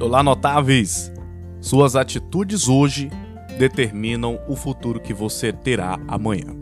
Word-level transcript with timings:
Olá, 0.00 0.24
notáveis! 0.24 1.12
Suas 1.60 1.94
atitudes 1.94 2.68
hoje 2.68 3.10
determinam 3.56 4.40
o 4.48 4.56
futuro 4.56 4.98
que 4.98 5.14
você 5.14 5.52
terá 5.52 6.00
amanhã. 6.08 6.52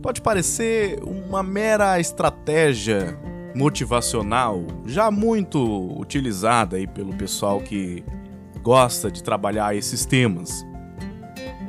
Pode 0.00 0.22
parecer 0.22 0.98
uma 1.04 1.42
mera 1.42 2.00
estratégia 2.00 3.18
motivacional, 3.54 4.64
já 4.86 5.10
muito 5.10 5.60
utilizada 6.00 6.76
aí 6.76 6.86
pelo 6.86 7.12
pessoal 7.12 7.60
que 7.60 8.02
gosta 8.62 9.10
de 9.10 9.22
trabalhar 9.22 9.76
esses 9.76 10.06
temas. 10.06 10.64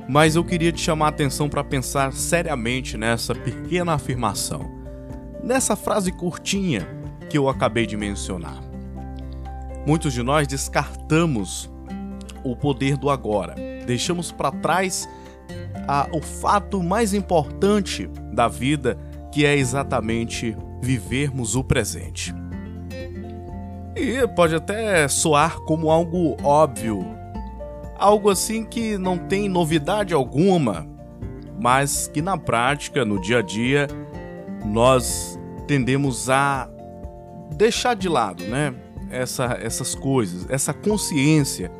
Mas 0.08 0.38
eu 0.38 0.46
queria 0.46 0.72
te 0.72 0.80
chamar 0.80 1.08
a 1.08 1.10
atenção 1.10 1.50
para 1.50 1.64
pensar 1.64 2.14
seriamente 2.14 2.98
nessa 2.98 3.36
pequena 3.36 3.94
afirmação, 3.94 4.62
nessa 5.44 5.76
frase 5.76 6.12
curtinha 6.14 6.88
que 7.30 7.38
eu 7.38 7.50
acabei 7.50 7.86
de 7.86 7.98
mencionar. 7.98 8.63
Muitos 9.86 10.14
de 10.14 10.24
nós 10.24 10.48
descartamos 10.48 11.70
o 12.44 12.56
poder 12.56 12.98
do 12.98 13.10
agora, 13.10 13.56
deixamos 13.86 14.32
para 14.32 14.52
trás 14.52 15.08
a, 15.88 16.08
o 16.12 16.22
fato 16.22 16.82
mais 16.82 17.14
importante 17.14 18.10
da 18.32 18.48
vida, 18.48 18.98
que 19.32 19.46
é 19.46 19.56
exatamente 19.56 20.56
vivermos 20.82 21.56
o 21.56 21.64
presente. 21.64 22.34
E 23.96 24.28
pode 24.36 24.56
até 24.56 25.08
soar 25.08 25.60
como 25.62 25.92
algo 25.92 26.36
óbvio, 26.44 27.06
algo 27.98 28.30
assim 28.30 28.64
que 28.64 28.98
não 28.98 29.18
tem 29.18 29.48
novidade 29.48 30.14
alguma, 30.14 30.88
mas 31.60 32.08
que 32.08 32.22
na 32.22 32.38
prática, 32.38 33.06
no 33.06 33.20
dia 33.22 33.40
a 33.40 33.42
dia, 33.42 33.88
nós 34.66 35.40
tendemos 35.68 36.30
a 36.30 36.70
deixar 37.56 37.96
de 37.96 38.10
lado, 38.10 38.44
né? 38.46 38.74
Essa, 39.14 39.58
essas 39.62 39.94
coisas, 39.94 40.50
essa 40.50 40.74
consciência. 40.74 41.72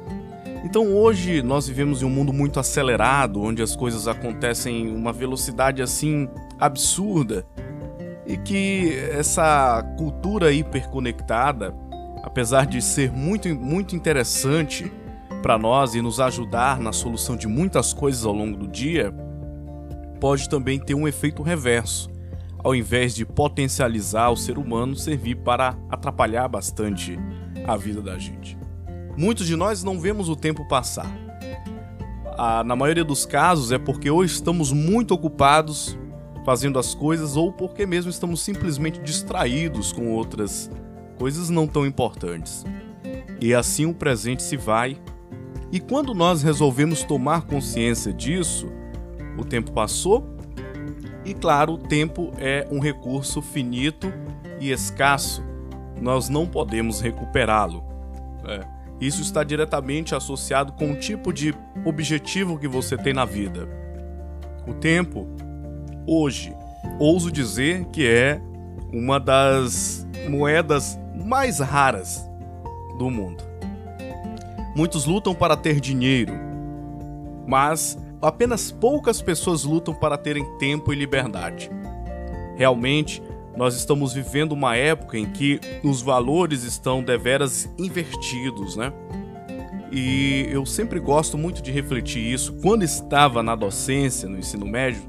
Então 0.64 0.94
hoje 0.94 1.42
nós 1.42 1.68
vivemos 1.68 2.02
em 2.02 2.06
um 2.06 2.10
mundo 2.10 2.32
muito 2.32 2.60
acelerado, 2.60 3.42
onde 3.42 3.62
as 3.62 3.76
coisas 3.76 4.08
acontecem 4.08 4.84
em 4.84 4.96
uma 4.96 5.12
velocidade 5.12 5.82
assim 5.82 6.30
absurda 6.60 7.46
e 8.26 8.38
que 8.38 8.98
essa 9.12 9.84
cultura 9.98 10.52
hiperconectada, 10.52 11.76
apesar 12.24 12.66
de 12.66 12.82
ser 12.82 13.12
muito, 13.12 13.54
muito 13.54 13.96
interessante 13.96 14.92
para 15.42 15.58
nós 15.58 15.94
e 15.94 16.02
nos 16.02 16.20
ajudar 16.20 16.80
na 16.80 16.94
solução 16.94 17.36
de 17.36 17.48
muitas 17.48 17.94
coisas 17.94 18.26
ao 18.26 18.34
longo 18.34 18.58
do 18.58 18.68
dia, 18.68 19.14
pode 20.22 20.48
também 20.48 20.80
ter 20.80 20.96
um 20.96 21.06
efeito 21.08 21.44
reverso. 21.44 22.10
Ao 22.64 22.74
invés 22.74 23.14
de 23.14 23.26
potencializar 23.26 24.30
o 24.30 24.38
ser 24.38 24.58
humano, 24.58 24.96
servir 24.96 25.36
para 25.36 25.78
atrapalhar 25.90 26.48
bastante 26.48 27.20
a 27.68 27.76
vida 27.76 28.02
da 28.02 28.18
gente. 28.18 28.58
Muitos 29.18 29.46
de 29.46 29.56
nós 29.56 29.84
não 29.84 30.00
vemos 30.00 30.30
o 30.30 30.36
tempo 30.36 30.66
passar. 30.68 31.12
Ah, 32.38 32.64
na 32.64 32.76
maioria 32.76 33.04
dos 33.04 33.26
casos 33.26 33.72
é 33.72 33.78
porque 33.78 34.10
ou 34.10 34.24
estamos 34.24 34.72
muito 34.72 35.14
ocupados 35.14 35.98
fazendo 36.46 36.80
as 36.80 36.96
coisas 36.96 37.36
ou 37.36 37.52
porque 37.52 37.86
mesmo 37.86 38.10
estamos 38.10 38.42
simplesmente 38.42 39.00
distraídos 39.00 39.92
com 39.92 40.12
outras 40.12 40.70
coisas 41.18 41.50
não 41.50 41.68
tão 41.68 41.86
importantes. 41.86 42.66
E 43.40 43.54
assim 43.54 43.86
o 43.86 43.94
presente 43.94 44.42
se 44.42 44.58
vai. 44.58 44.98
E 45.72 45.80
quando 45.80 46.14
nós 46.14 46.44
resolvemos 46.44 47.04
tomar 47.04 47.42
consciência 47.42 48.14
disso, 48.14 48.68
o 49.38 49.44
tempo 49.44 49.72
passou 49.72 50.33
e, 51.26 51.34
claro, 51.34 51.74
o 51.74 51.78
tempo 51.78 52.32
é 52.38 52.68
um 52.70 52.80
recurso 52.80 53.42
finito 53.42 54.12
e 54.60 54.72
escasso. 54.72 55.44
Nós 56.02 56.28
não 56.30 56.46
podemos 56.46 57.00
recuperá-lo. 57.00 57.84
É. 58.46 58.62
Isso 59.00 59.22
está 59.22 59.44
diretamente 59.44 60.16
associado 60.16 60.74
com 60.74 60.92
o 60.92 60.96
tipo 60.96 61.34
de 61.34 61.54
objetivo 61.86 62.58
que 62.58 62.68
você 62.68 62.98
tem 62.98 63.14
na 63.14 63.26
vida. 63.26 63.68
O 64.68 64.74
tempo 64.74 65.28
hoje. 66.08 66.56
Ouso 67.00 67.32
dizer 67.32 67.86
que 67.86 68.06
é 68.06 68.42
uma 68.92 69.20
das 69.20 70.08
moedas 70.30 71.00
mais 71.16 71.60
raras 71.60 72.30
do 72.98 73.10
mundo. 73.10 73.44
Muitos 74.76 75.06
lutam 75.06 75.34
para 75.34 75.56
ter 75.56 75.80
dinheiro, 75.80 76.34
mas 77.48 77.98
apenas 78.24 78.72
poucas 78.72 79.22
pessoas 79.22 79.64
lutam 79.64 79.94
para 79.94 80.18
terem 80.18 80.46
tempo 80.58 80.94
e 80.94 80.96
liberdade. 80.96 81.70
Realmente, 82.56 83.22
nós 83.56 83.76
estamos 83.76 84.14
vivendo 84.14 84.54
uma 84.54 84.76
época 84.76 85.18
em 85.18 85.26
que 85.26 85.60
os 85.84 86.02
valores 86.02 86.64
estão 86.64 87.04
deveras 87.04 87.70
invertidos, 87.78 88.76
né? 88.76 88.92
E 89.92 90.48
eu 90.50 90.66
sempre 90.66 91.00
gosto 91.00 91.38
muito 91.38 91.62
de 91.62 91.72
refletir 91.72 92.20
isso. 92.20 92.54
Quando 92.62 92.82
estava 92.84 93.44
na 93.44 93.56
docência, 93.56 94.28
no 94.28 94.40
ensino 94.40 94.66
médio, 94.66 95.04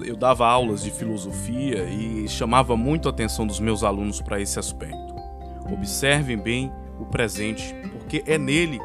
eu 0.00 0.16
dava 0.16 0.46
aulas 0.46 0.82
de 0.84 0.90
filosofia 0.90 1.84
e 1.84 2.28
chamava 2.28 2.76
muito 2.76 3.08
a 3.08 3.10
atenção 3.10 3.46
dos 3.46 3.58
meus 3.58 3.82
alunos 3.82 4.20
para 4.20 4.40
esse 4.40 4.58
aspecto. 4.58 5.14
Observem 5.72 6.38
bem 6.38 6.72
o 7.00 7.06
presente, 7.06 7.74
porque 7.92 8.22
é 8.26 8.38
nele 8.38 8.78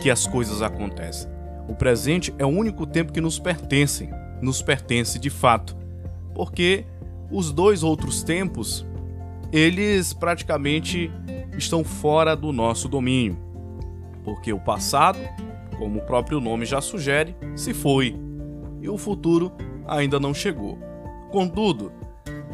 que 0.00 0.10
as 0.10 0.26
coisas 0.26 0.62
acontecem. 0.62 1.28
O 1.68 1.74
presente 1.74 2.34
é 2.38 2.44
o 2.44 2.48
único 2.48 2.86
tempo 2.86 3.12
que 3.12 3.20
nos 3.20 3.38
pertence, 3.38 4.08
nos 4.40 4.60
pertence 4.60 5.18
de 5.18 5.30
fato, 5.30 5.76
porque 6.34 6.84
os 7.30 7.52
dois 7.52 7.82
outros 7.82 8.22
tempos, 8.22 8.86
eles 9.52 10.12
praticamente 10.12 11.10
estão 11.56 11.84
fora 11.84 12.34
do 12.34 12.52
nosso 12.52 12.88
domínio. 12.88 13.38
Porque 14.24 14.52
o 14.52 14.60
passado, 14.60 15.18
como 15.78 15.98
o 15.98 16.02
próprio 16.02 16.40
nome 16.40 16.66
já 16.66 16.80
sugere, 16.80 17.34
se 17.54 17.72
foi, 17.72 18.16
e 18.80 18.88
o 18.88 18.98
futuro 18.98 19.52
ainda 19.86 20.18
não 20.18 20.34
chegou. 20.34 20.78
Contudo, 21.30 21.92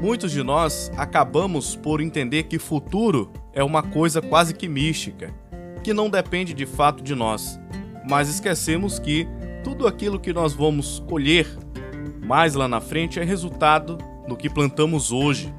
muitos 0.00 0.30
de 0.30 0.42
nós 0.42 0.90
acabamos 0.96 1.74
por 1.74 2.00
entender 2.00 2.44
que 2.44 2.58
futuro 2.58 3.30
é 3.52 3.64
uma 3.64 3.82
coisa 3.82 4.22
quase 4.22 4.54
que 4.54 4.68
mística, 4.68 5.34
que 5.82 5.92
não 5.92 6.08
depende 6.08 6.54
de 6.54 6.66
fato 6.66 7.02
de 7.02 7.14
nós, 7.14 7.58
mas 8.08 8.28
esquecemos 8.28 8.98
que 8.98 9.28
tudo 9.62 9.86
aquilo 9.86 10.18
que 10.18 10.32
nós 10.32 10.54
vamos 10.54 11.00
colher 11.08 11.46
mais 12.24 12.54
lá 12.54 12.66
na 12.66 12.80
frente 12.80 13.20
é 13.20 13.24
resultado 13.24 13.98
do 14.26 14.36
que 14.36 14.48
plantamos 14.48 15.12
hoje. 15.12 15.52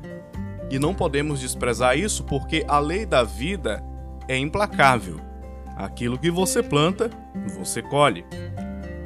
E 0.70 0.78
não 0.78 0.94
podemos 0.94 1.40
desprezar 1.40 1.98
isso 1.98 2.24
porque 2.24 2.64
a 2.68 2.80
lei 2.80 3.06
da 3.06 3.24
vida 3.24 3.84
é 4.28 4.38
implacável. 4.38 5.20
Aquilo 5.76 6.18
que 6.18 6.30
você 6.30 6.62
planta, 6.62 7.10
você 7.58 7.82
colhe. 7.82 8.26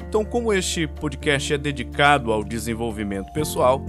Então, 0.06 0.24
como 0.24 0.52
este 0.52 0.86
podcast 0.86 1.54
é 1.54 1.58
dedicado 1.58 2.32
ao 2.32 2.44
desenvolvimento 2.44 3.32
pessoal, 3.32 3.84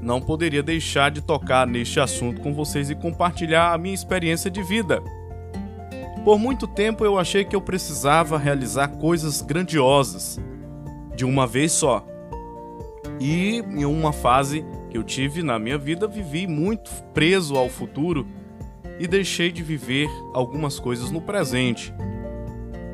não 0.00 0.20
poderia 0.20 0.62
deixar 0.62 1.10
de 1.10 1.20
tocar 1.20 1.66
neste 1.66 2.00
assunto 2.00 2.40
com 2.40 2.54
vocês 2.54 2.90
e 2.90 2.94
compartilhar 2.94 3.72
a 3.72 3.78
minha 3.78 3.94
experiência 3.94 4.50
de 4.50 4.62
vida. 4.62 5.02
Por 6.24 6.38
muito 6.38 6.66
tempo 6.66 7.04
eu 7.04 7.18
achei 7.18 7.44
que 7.44 7.56
eu 7.56 7.60
precisava 7.60 8.38
realizar 8.38 8.88
coisas 8.88 9.42
grandiosas, 9.42 10.40
de 11.14 11.24
uma 11.24 11.46
vez 11.46 11.72
só. 11.72 12.06
E 13.20 13.58
em 13.58 13.84
uma 13.84 14.12
fase 14.12 14.64
que 14.90 14.96
eu 14.96 15.02
tive 15.02 15.42
na 15.42 15.58
minha 15.58 15.78
vida, 15.78 16.06
vivi 16.06 16.46
muito 16.46 16.90
preso 17.12 17.56
ao 17.56 17.68
futuro 17.68 18.26
e 18.98 19.06
deixei 19.06 19.50
de 19.50 19.62
viver 19.62 20.08
algumas 20.32 20.78
coisas 20.78 21.10
no 21.10 21.20
presente. 21.20 21.92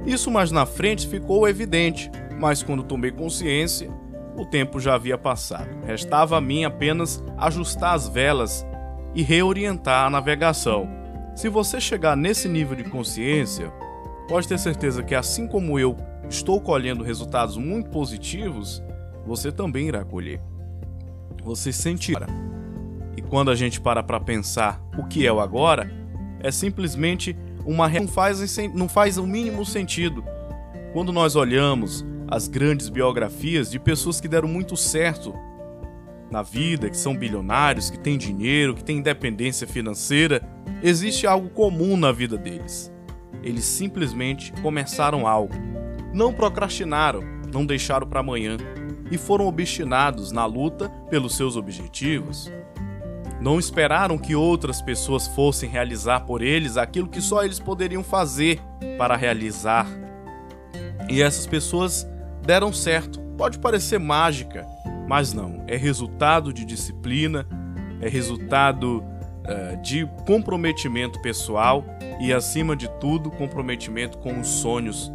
Isso 0.06 0.30
mais 0.30 0.50
na 0.50 0.64
frente 0.64 1.06
ficou 1.06 1.46
evidente 1.46 2.10
mas 2.38 2.62
quando 2.62 2.82
tomei 2.84 3.10
consciência, 3.10 3.90
o 4.36 4.46
tempo 4.46 4.78
já 4.78 4.94
havia 4.94 5.18
passado. 5.18 5.68
Restava 5.84 6.38
a 6.38 6.40
mim 6.40 6.64
apenas 6.64 7.22
ajustar 7.36 7.94
as 7.94 8.08
velas 8.08 8.66
e 9.14 9.22
reorientar 9.22 10.06
a 10.06 10.10
navegação. 10.10 10.88
Se 11.38 11.48
você 11.48 11.80
chegar 11.80 12.16
nesse 12.16 12.48
nível 12.48 12.74
de 12.74 12.82
consciência, 12.82 13.72
pode 14.28 14.48
ter 14.48 14.58
certeza 14.58 15.04
que, 15.04 15.14
assim 15.14 15.46
como 15.46 15.78
eu 15.78 15.96
estou 16.28 16.60
colhendo 16.60 17.04
resultados 17.04 17.56
muito 17.56 17.90
positivos, 17.90 18.82
você 19.24 19.52
também 19.52 19.86
irá 19.86 20.04
colher. 20.04 20.40
Você 21.44 21.72
sentirá. 21.72 22.26
E 23.16 23.22
quando 23.22 23.52
a 23.52 23.54
gente 23.54 23.80
para 23.80 24.02
para 24.02 24.18
pensar 24.18 24.82
o 24.98 25.06
que 25.06 25.28
é 25.28 25.32
o 25.32 25.38
agora, 25.38 25.88
é 26.40 26.50
simplesmente 26.50 27.36
uma 27.64 27.88
não 27.88 28.08
faz, 28.08 28.56
não 28.74 28.88
faz 28.88 29.16
o 29.16 29.24
mínimo 29.24 29.64
sentido. 29.64 30.24
Quando 30.92 31.12
nós 31.12 31.36
olhamos 31.36 32.04
as 32.26 32.48
grandes 32.48 32.88
biografias 32.88 33.70
de 33.70 33.78
pessoas 33.78 34.20
que 34.20 34.26
deram 34.26 34.48
muito 34.48 34.76
certo 34.76 35.32
na 36.32 36.42
vida, 36.42 36.90
que 36.90 36.96
são 36.96 37.16
bilionários, 37.16 37.90
que 37.90 37.98
têm 37.98 38.18
dinheiro, 38.18 38.74
que 38.74 38.82
têm 38.82 38.98
independência 38.98 39.68
financeira, 39.68 40.42
existe 40.82 41.26
algo 41.26 41.48
comum 41.50 41.96
na 41.96 42.12
vida 42.12 42.36
deles. 42.36 42.92
Eles 43.42 43.64
simplesmente 43.64 44.52
começaram 44.62 45.26
algo. 45.26 45.54
Não 46.12 46.32
procrastinaram, 46.32 47.22
não 47.52 47.64
deixaram 47.64 48.06
para 48.06 48.20
amanhã 48.20 48.56
e 49.10 49.16
foram 49.16 49.46
obstinados 49.46 50.32
na 50.32 50.44
luta 50.44 50.88
pelos 51.10 51.36
seus 51.36 51.56
objetivos. 51.56 52.50
Não 53.40 53.58
esperaram 53.58 54.18
que 54.18 54.34
outras 54.34 54.82
pessoas 54.82 55.28
fossem 55.28 55.70
realizar 55.70 56.20
por 56.20 56.42
eles 56.42 56.76
aquilo 56.76 57.08
que 57.08 57.20
só 57.20 57.44
eles 57.44 57.60
poderiam 57.60 58.02
fazer 58.02 58.60
para 58.96 59.16
realizar. 59.16 59.86
E 61.08 61.22
essas 61.22 61.46
pessoas 61.46 62.06
deram 62.44 62.72
certo. 62.72 63.20
Pode 63.36 63.58
parecer 63.60 63.98
mágica, 63.98 64.66
mas 65.08 65.32
não. 65.32 65.62
É 65.68 65.76
resultado 65.76 66.52
de 66.52 66.64
disciplina, 66.64 67.46
é 68.00 68.08
resultado 68.08 69.04
uh, 69.48 69.76
de 69.82 70.06
comprometimento 70.26 71.20
pessoal 71.20 71.84
e, 72.20 72.32
acima 72.32 72.76
de 72.76 72.88
tudo, 73.00 73.30
comprometimento 73.30 74.18
com 74.18 74.38
os 74.38 74.48
sonhos 74.48 75.12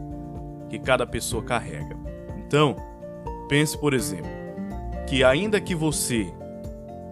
que 0.69 0.80
cada 0.80 1.06
pessoa 1.06 1.44
carrega. 1.44 1.95
Então, 2.38 2.75
pense, 3.47 3.77
por 3.77 3.94
exemplo, 3.94 4.31
que 5.07 5.24
ainda 5.24 5.62
que 5.62 5.75
você 5.75 6.33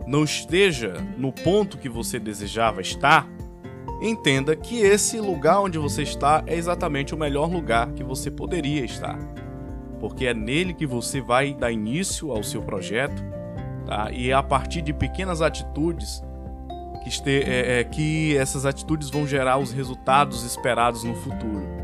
não 0.07 0.23
esteja 0.23 0.93
no 1.17 1.31
ponto 1.31 1.77
que 1.77 1.87
você 1.87 2.19
desejava 2.19 2.81
estar, 2.81 3.27
entenda 4.01 4.55
que 4.55 4.79
esse 4.79 5.19
lugar 5.19 5.61
onde 5.61 5.77
você 5.77 6.01
está 6.01 6.43
é 6.47 6.55
exatamente 6.55 7.13
o 7.13 7.17
melhor 7.17 7.49
lugar 7.49 7.91
que 7.91 8.03
você 8.03 8.31
poderia 8.31 8.83
estar. 8.83 9.17
Porque 9.99 10.25
é 10.25 10.33
nele 10.33 10.73
que 10.73 10.87
você 10.87 11.21
vai 11.21 11.53
dar 11.53 11.71
início 11.71 12.31
ao 12.31 12.41
seu 12.41 12.63
projeto, 12.63 13.23
tá? 13.85 14.09
e 14.11 14.31
é 14.31 14.33
a 14.33 14.41
partir 14.41 14.81
de 14.81 14.91
pequenas 14.91 15.41
atitudes 15.41 16.23
que, 17.01 17.09
este, 17.09 17.43
é, 17.43 17.79
é, 17.79 17.83
que 17.83 18.35
essas 18.37 18.65
atitudes 18.65 19.09
vão 19.09 19.27
gerar 19.27 19.57
os 19.57 19.71
resultados 19.71 20.43
esperados 20.43 21.03
no 21.03 21.15
futuro. 21.15 21.81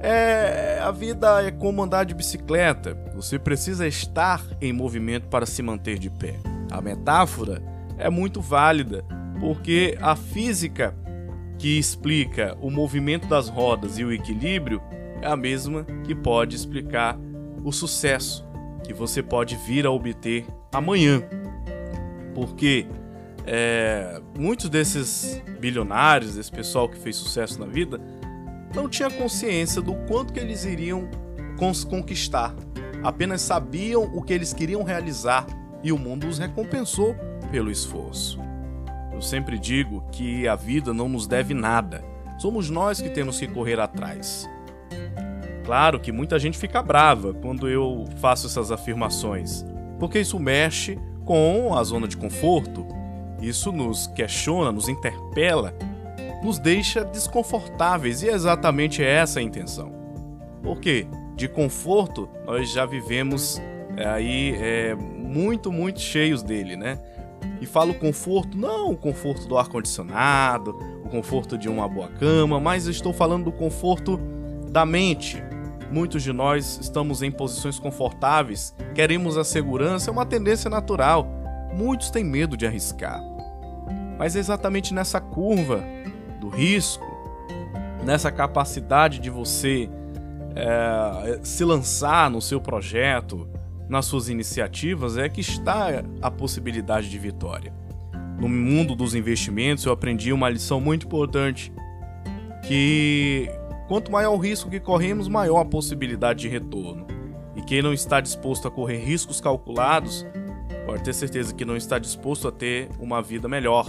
É, 0.00 0.80
a 0.80 0.90
vida 0.90 1.42
é 1.44 1.50
como 1.50 1.82
andar 1.82 2.04
de 2.04 2.14
bicicleta. 2.14 2.96
Você 3.14 3.38
precisa 3.38 3.86
estar 3.86 4.42
em 4.60 4.72
movimento 4.72 5.28
para 5.28 5.46
se 5.46 5.62
manter 5.62 5.98
de 5.98 6.10
pé. 6.10 6.34
A 6.70 6.80
metáfora 6.80 7.62
é 7.96 8.10
muito 8.10 8.40
válida, 8.40 9.04
porque 9.38 9.96
a 10.00 10.16
física 10.16 10.94
que 11.56 11.78
explica 11.78 12.56
o 12.60 12.68
movimento 12.68 13.28
das 13.28 13.48
rodas 13.48 13.96
e 13.98 14.04
o 14.04 14.12
equilíbrio 14.12 14.82
é 15.20 15.28
a 15.28 15.36
mesma 15.36 15.86
que 16.04 16.14
pode 16.14 16.56
explicar 16.56 17.16
o 17.62 17.70
sucesso 17.70 18.44
que 18.82 18.92
você 18.92 19.22
pode 19.22 19.54
vir 19.54 19.86
a 19.86 19.90
obter 19.90 20.44
amanhã. 20.72 21.22
Porque 22.34 22.86
é, 23.46 24.20
muitos 24.38 24.68
desses 24.68 25.42
bilionários, 25.58 26.36
desse 26.36 26.50
pessoal 26.50 26.88
que 26.88 26.98
fez 26.98 27.16
sucesso 27.16 27.58
na 27.58 27.66
vida, 27.66 28.00
não 28.74 28.88
tinha 28.88 29.10
consciência 29.10 29.82
do 29.82 29.94
quanto 30.06 30.32
que 30.32 30.40
eles 30.40 30.64
iriam 30.64 31.08
conquistar. 31.88 32.54
Apenas 33.02 33.40
sabiam 33.42 34.04
o 34.14 34.22
que 34.22 34.32
eles 34.32 34.52
queriam 34.52 34.82
realizar 34.82 35.46
e 35.82 35.92
o 35.92 35.98
mundo 35.98 36.26
os 36.26 36.38
recompensou 36.38 37.14
pelo 37.50 37.70
esforço. 37.70 38.40
Eu 39.12 39.20
sempre 39.20 39.58
digo 39.58 40.04
que 40.10 40.48
a 40.48 40.56
vida 40.56 40.92
não 40.92 41.08
nos 41.08 41.26
deve 41.26 41.54
nada, 41.54 42.02
somos 42.38 42.70
nós 42.70 43.00
que 43.00 43.10
temos 43.10 43.38
que 43.38 43.46
correr 43.46 43.78
atrás. 43.78 44.48
Claro 45.64 46.00
que 46.00 46.10
muita 46.10 46.38
gente 46.38 46.58
fica 46.58 46.82
brava 46.82 47.32
quando 47.34 47.68
eu 47.68 48.04
faço 48.16 48.46
essas 48.46 48.72
afirmações, 48.72 49.64
porque 49.98 50.18
isso 50.18 50.38
mexe 50.38 50.98
com 51.24 51.76
a 51.76 51.84
zona 51.84 52.08
de 52.08 52.16
conforto, 52.16 52.84
isso 53.42 53.72
nos 53.72 54.06
questiona, 54.06 54.70
nos 54.70 54.88
interpela, 54.88 55.74
nos 56.42 56.58
deixa 56.58 57.04
desconfortáveis 57.04 58.22
e 58.22 58.28
é 58.28 58.32
exatamente 58.32 59.02
essa 59.02 59.40
a 59.40 59.42
intenção. 59.42 59.92
Porque 60.62 61.06
de 61.36 61.48
conforto 61.48 62.28
nós 62.46 62.70
já 62.70 62.86
vivemos 62.86 63.60
é, 63.96 64.06
aí 64.06 64.56
é, 64.60 64.94
muito, 64.94 65.72
muito 65.72 66.00
cheios 66.00 66.42
dele, 66.42 66.76
né? 66.76 66.98
E 67.60 67.66
falo 67.66 67.94
conforto, 67.94 68.56
não 68.56 68.90
o 68.90 68.96
conforto 68.96 69.46
do 69.46 69.56
ar-condicionado, 69.58 70.70
o 71.04 71.08
conforto 71.08 71.58
de 71.58 71.68
uma 71.68 71.88
boa 71.88 72.08
cama, 72.08 72.60
mas 72.60 72.86
estou 72.86 73.12
falando 73.12 73.44
do 73.44 73.52
conforto 73.52 74.18
da 74.70 74.86
mente. 74.86 75.42
Muitos 75.90 76.22
de 76.22 76.32
nós 76.32 76.78
estamos 76.80 77.22
em 77.22 77.30
posições 77.30 77.78
confortáveis, 77.78 78.74
queremos 78.94 79.36
a 79.36 79.44
segurança, 79.44 80.10
é 80.10 80.12
uma 80.12 80.24
tendência 80.24 80.70
natural. 80.70 81.26
Muitos 81.74 82.10
têm 82.10 82.24
medo 82.24 82.56
de 82.56 82.66
arriscar. 82.66 83.31
Mas 84.22 84.36
é 84.36 84.38
exatamente 84.38 84.94
nessa 84.94 85.20
curva 85.20 85.82
do 86.40 86.48
risco, 86.48 87.04
nessa 88.04 88.30
capacidade 88.30 89.18
de 89.18 89.28
você 89.28 89.90
é, 90.54 91.40
se 91.42 91.64
lançar 91.64 92.30
no 92.30 92.40
seu 92.40 92.60
projeto, 92.60 93.48
nas 93.88 94.06
suas 94.06 94.28
iniciativas 94.28 95.18
é 95.18 95.28
que 95.28 95.40
está 95.40 96.04
a 96.22 96.30
possibilidade 96.30 97.10
de 97.10 97.18
vitória. 97.18 97.74
No 98.38 98.48
mundo 98.48 98.94
dos 98.94 99.12
investimentos, 99.16 99.84
eu 99.86 99.92
aprendi 99.92 100.32
uma 100.32 100.48
lição 100.48 100.80
muito 100.80 101.04
importante: 101.04 101.72
que 102.62 103.50
quanto 103.88 104.12
maior 104.12 104.34
o 104.34 104.38
risco 104.38 104.70
que 104.70 104.78
corremos, 104.78 105.26
maior 105.26 105.58
a 105.58 105.64
possibilidade 105.64 106.42
de 106.42 106.48
retorno. 106.48 107.08
E 107.56 107.62
quem 107.62 107.82
não 107.82 107.92
está 107.92 108.20
disposto 108.20 108.68
a 108.68 108.70
correr 108.70 108.98
riscos 108.98 109.40
calculados, 109.40 110.24
pode 110.86 111.02
ter 111.02 111.12
certeza 111.12 111.52
que 111.52 111.64
não 111.64 111.76
está 111.76 111.98
disposto 111.98 112.46
a 112.46 112.52
ter 112.52 112.88
uma 113.00 113.20
vida 113.20 113.48
melhor. 113.48 113.84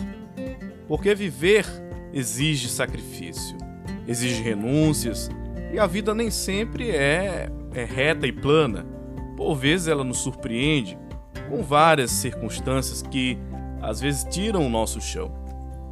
Porque 0.87 1.15
viver 1.15 1.65
exige 2.13 2.69
sacrifício, 2.69 3.57
exige 4.07 4.41
renúncias, 4.41 5.29
e 5.73 5.79
a 5.79 5.87
vida 5.87 6.13
nem 6.13 6.29
sempre 6.29 6.91
é, 6.91 7.49
é 7.73 7.83
reta 7.83 8.27
e 8.27 8.31
plana. 8.31 8.85
Por 9.35 9.55
vezes 9.55 9.87
ela 9.87 10.03
nos 10.03 10.19
surpreende 10.19 10.97
com 11.49 11.63
várias 11.63 12.11
circunstâncias 12.11 13.01
que 13.01 13.37
às 13.81 13.99
vezes 13.99 14.23
tiram 14.25 14.65
o 14.65 14.69
nosso 14.69 15.01
chão. 15.01 15.31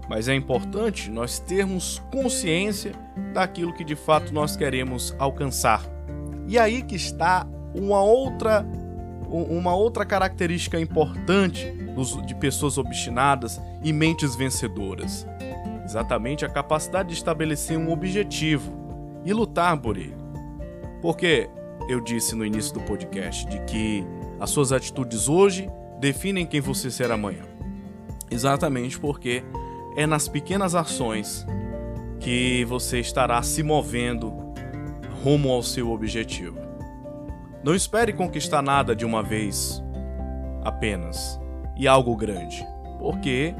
Mas 0.07 0.27
é 0.27 0.35
importante 0.35 1.09
nós 1.09 1.39
termos 1.39 1.99
consciência 2.11 2.91
daquilo 3.33 3.73
que 3.73 3.83
de 3.83 3.95
fato 3.95 4.33
nós 4.33 4.55
queremos 4.55 5.15
alcançar. 5.17 5.83
E 6.47 6.59
aí 6.59 6.83
que 6.83 6.95
está 6.95 7.47
uma 7.73 8.01
outra 8.03 8.65
uma 9.29 9.73
outra 9.73 10.05
característica 10.05 10.77
importante 10.77 11.73
de 12.25 12.35
pessoas 12.35 12.77
obstinadas 12.77 13.61
e 13.83 13.91
mentes 13.91 14.35
vencedoras. 14.35 15.25
Exatamente 15.83 16.45
a 16.45 16.49
capacidade 16.49 17.09
de 17.09 17.15
estabelecer 17.15 17.77
um 17.77 17.91
objetivo 17.91 18.71
e 19.25 19.33
lutar 19.33 19.77
por 19.77 19.97
ele. 19.97 20.15
Porque 21.01 21.49
eu 21.89 21.99
disse 21.99 22.35
no 22.35 22.45
início 22.45 22.73
do 22.73 22.79
podcast 22.81 23.45
de 23.47 23.59
que 23.65 24.05
as 24.39 24.49
suas 24.49 24.71
atitudes 24.71 25.27
hoje 25.27 25.69
definem 25.99 26.45
quem 26.45 26.61
você 26.61 26.89
será 26.89 27.15
amanhã. 27.15 27.43
Exatamente 28.29 28.99
porque 28.99 29.43
é 29.95 30.07
nas 30.07 30.27
pequenas 30.27 30.73
ações 30.73 31.45
que 32.19 32.63
você 32.65 32.99
estará 32.99 33.41
se 33.43 33.61
movendo 33.61 34.31
rumo 35.23 35.51
ao 35.51 35.61
seu 35.61 35.91
objetivo. 35.91 36.59
Não 37.63 37.75
espere 37.75 38.13
conquistar 38.13 38.61
nada 38.61 38.95
de 38.95 39.05
uma 39.05 39.21
vez 39.21 39.83
apenas 40.63 41.39
e 41.77 41.87
algo 41.87 42.15
grande, 42.15 42.65
porque 42.99 43.53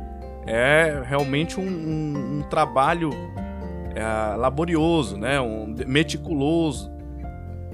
é 0.46 1.02
realmente 1.06 1.60
um, 1.60 1.64
um, 1.64 2.40
um 2.40 2.42
trabalho 2.50 3.12
é, 3.96 4.36
laborioso, 4.36 5.18
né? 5.18 5.40
um, 5.40 5.76
meticuloso, 5.88 6.92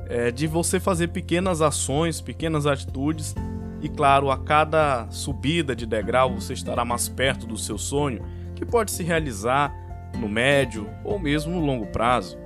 é, 0.10 0.32
de 0.32 0.48
você 0.48 0.80
fazer 0.80 1.10
pequenas 1.10 1.62
ações, 1.62 2.22
pequenas 2.22 2.66
atitudes 2.66 3.36
e, 3.82 3.90
claro, 3.90 4.32
a 4.32 4.38
cada 4.38 5.08
subida 5.10 5.76
de 5.76 5.86
degrau 5.86 6.34
você 6.34 6.54
estará 6.54 6.84
mais 6.84 7.08
perto 7.08 7.46
do 7.46 7.58
seu 7.58 7.78
sonho, 7.78 8.22
que 8.56 8.66
pode 8.66 8.92
se 8.92 9.04
realizar 9.04 9.74
no 10.18 10.28
médio 10.28 10.90
ou 11.04 11.20
mesmo 11.20 11.54
no 11.54 11.66
longo 11.66 11.86
prazo. 11.88 12.38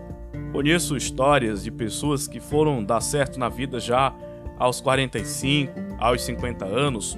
Conheço 0.52 0.98
histórias 0.98 1.64
de 1.64 1.72
pessoas 1.72 2.28
que 2.28 2.40
foram 2.40 2.84
dar 2.84 3.02
certo 3.02 3.40
na 3.40 3.48
vida 3.48 3.80
já 3.80 4.14
aos 4.60 4.82
45, 4.82 5.74
aos 5.98 6.22
50 6.24 6.66
anos, 6.66 7.18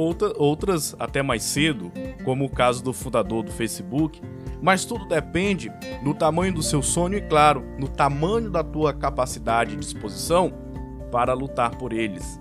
outras 0.00 0.94
até 0.98 1.22
mais 1.22 1.42
cedo, 1.42 1.92
como 2.24 2.44
o 2.44 2.50
caso 2.50 2.82
do 2.82 2.92
fundador 2.92 3.42
do 3.42 3.50
Facebook, 3.50 4.20
mas 4.60 4.84
tudo 4.84 5.06
depende 5.06 5.70
do 6.02 6.14
tamanho 6.14 6.54
do 6.54 6.62
seu 6.62 6.82
sonho 6.82 7.18
e, 7.18 7.20
claro, 7.20 7.64
no 7.78 7.88
tamanho 7.88 8.50
da 8.50 8.62
tua 8.62 8.92
capacidade 8.92 9.74
e 9.74 9.78
disposição 9.78 10.52
para 11.10 11.32
lutar 11.32 11.76
por 11.76 11.92
eles. 11.92 12.40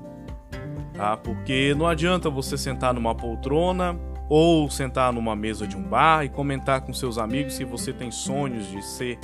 Tá? 0.93 1.15
Porque 1.15 1.75
não 1.75 1.87
adianta 1.87 2.29
você 2.29 2.57
sentar 2.57 2.93
numa 2.93 3.13
poltrona 3.13 3.99
ou 4.29 4.69
sentar 4.69 5.13
numa 5.13 5.35
mesa 5.35 5.67
de 5.67 5.77
um 5.77 5.83
bar 5.83 6.25
e 6.25 6.29
comentar 6.29 6.81
com 6.81 6.93
seus 6.93 7.17
amigos 7.17 7.53
se 7.53 7.63
você 7.63 7.93
tem 7.93 8.11
sonhos 8.11 8.69
de 8.69 8.83
ser 8.83 9.19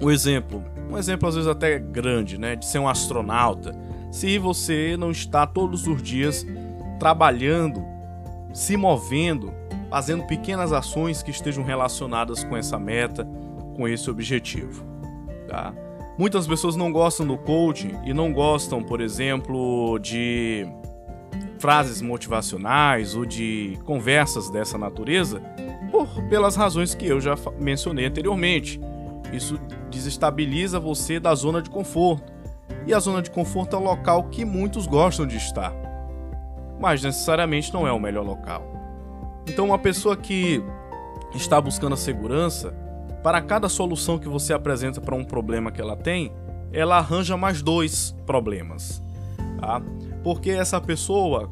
um 0.00 0.10
exemplo, 0.10 0.62
um 0.90 0.98
exemplo 0.98 1.28
às 1.28 1.34
vezes 1.34 1.48
até 1.48 1.78
grande, 1.78 2.38
né, 2.38 2.56
de 2.56 2.66
ser 2.66 2.78
um 2.78 2.88
astronauta, 2.88 3.74
se 4.10 4.38
você 4.38 4.96
não 4.96 5.10
está 5.10 5.46
todos 5.46 5.86
os 5.86 6.02
dias 6.02 6.46
trabalhando, 6.98 7.84
se 8.52 8.76
movendo 8.76 9.52
fazendo 9.90 10.24
pequenas 10.24 10.72
ações 10.72 11.22
que 11.22 11.30
estejam 11.30 11.64
relacionadas 11.64 12.44
com 12.44 12.56
essa 12.56 12.78
meta, 12.78 13.26
com 13.74 13.86
esse 13.88 14.10
objetivo. 14.10 14.84
Tá? 15.48 15.72
Muitas 16.18 16.46
pessoas 16.46 16.76
não 16.76 16.90
gostam 16.90 17.26
do 17.26 17.36
coaching 17.38 17.94
e 18.04 18.12
não 18.12 18.32
gostam, 18.32 18.82
por 18.82 19.00
exemplo, 19.00 19.98
de 19.98 20.66
frases 21.58 22.02
motivacionais 22.02 23.14
ou 23.14 23.24
de 23.24 23.78
conversas 23.84 24.50
dessa 24.50 24.76
natureza 24.76 25.40
por, 25.90 26.06
pelas 26.28 26.56
razões 26.56 26.94
que 26.94 27.06
eu 27.06 27.20
já 27.20 27.34
mencionei 27.60 28.06
anteriormente. 28.06 28.80
Isso 29.32 29.58
desestabiliza 29.90 30.78
você 30.80 31.20
da 31.20 31.34
zona 31.34 31.60
de 31.60 31.70
conforto. 31.70 32.32
E 32.86 32.94
a 32.94 32.98
zona 32.98 33.20
de 33.20 33.30
conforto 33.30 33.76
é 33.76 33.78
um 33.78 33.82
local 33.82 34.24
que 34.24 34.44
muitos 34.44 34.86
gostam 34.86 35.26
de 35.26 35.36
estar, 35.36 35.74
mas 36.80 37.02
necessariamente 37.02 37.72
não 37.72 37.86
é 37.86 37.92
o 37.92 38.00
melhor 38.00 38.24
local. 38.24 38.62
Então, 39.46 39.66
uma 39.66 39.78
pessoa 39.78 40.16
que 40.16 40.62
está 41.34 41.60
buscando 41.60 41.94
a 41.94 41.96
segurança, 41.96 42.74
para 43.22 43.40
cada 43.42 43.68
solução 43.68 44.18
que 44.18 44.28
você 44.28 44.52
apresenta 44.52 45.00
para 45.00 45.14
um 45.14 45.24
problema 45.24 45.72
que 45.72 45.80
ela 45.80 45.96
tem, 45.96 46.32
ela 46.72 46.98
arranja 46.98 47.36
mais 47.36 47.62
dois 47.62 48.14
problemas. 48.24 49.02
Tá? 49.60 49.82
Porque 50.22 50.50
essa 50.50 50.80
pessoa, 50.80 51.50